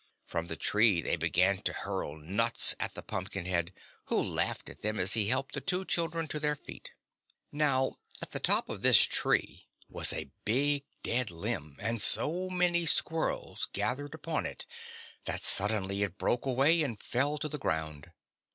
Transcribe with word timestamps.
From 0.25 0.47
the 0.47 0.55
tree 0.55 0.99
they 1.03 1.15
began 1.15 1.61
to 1.61 1.73
hurl 1.73 2.17
nuts 2.17 2.75
at 2.79 2.95
the 2.95 3.03
Pumpkinhead, 3.03 3.71
who 4.05 4.19
laughed 4.19 4.67
at 4.67 4.81
them 4.81 4.97
as 4.99 5.13
he 5.13 5.27
helped 5.27 5.53
the 5.53 5.61
two 5.61 5.85
children 5.85 6.27
to 6.29 6.39
their 6.39 6.55
feet. 6.55 6.89
Now, 7.51 7.99
at 8.19 8.31
the 8.31 8.39
top 8.39 8.67
of 8.67 8.81
this 8.81 8.97
tree 9.03 9.67
was 9.87 10.11
a 10.11 10.31
big 10.43 10.85
dead 11.03 11.29
limb, 11.29 11.77
and 11.79 12.01
so 12.01 12.49
many 12.49 12.87
squirrels 12.87 13.69
gathered 13.73 14.15
upon 14.15 14.47
it 14.47 14.65
that 15.25 15.43
suddenly 15.43 16.01
it 16.01 16.17
broke 16.17 16.47
away 16.47 16.81
and 16.81 16.99
fell 16.99 17.37
to 17.37 17.47
the 17.47 17.59
ground. 17.59 18.11